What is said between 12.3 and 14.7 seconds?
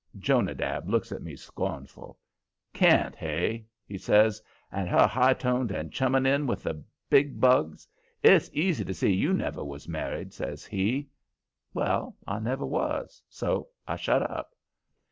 never was, so I shut up.